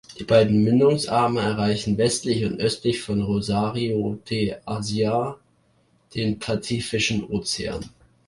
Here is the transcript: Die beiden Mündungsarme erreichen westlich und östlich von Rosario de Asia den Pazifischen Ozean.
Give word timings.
Die 0.17 0.23
beiden 0.23 0.63
Mündungsarme 0.63 1.41
erreichen 1.41 1.95
westlich 1.95 2.43
und 2.43 2.59
östlich 2.59 3.03
von 3.03 3.21
Rosario 3.21 4.17
de 4.27 4.55
Asia 4.65 5.37
den 6.15 6.39
Pazifischen 6.39 7.23
Ozean. 7.25 7.85